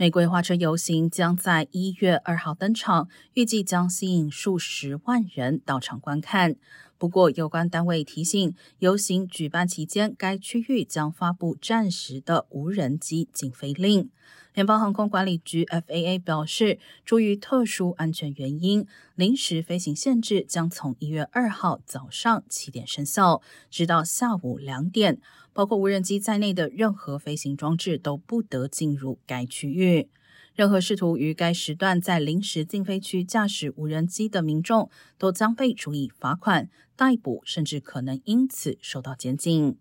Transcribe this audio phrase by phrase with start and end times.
[0.00, 6.56] 玫瑰花车游行将在一月二号登场，预计将吸引数十万人到场观看。
[7.00, 14.10] 不过，有关单位提醒，游行举办期间，该区域将发布暂时的无人机禁飞令。
[14.52, 23.40] 联邦航空管理局 （FAA） 表示，出于特殊安全原因，临时飞行限制将从一月二号早上七点生效，
[23.70, 25.22] 直到下午两点。
[25.54, 30.10] 包括无人机在内的任何飞行装置都不得进入该区域。
[30.60, 39.78] 任何试图于该时段在临时禁飞区驾驶无人机的民众，都将被处以罚款、逮捕，甚至可能因此受到监禁。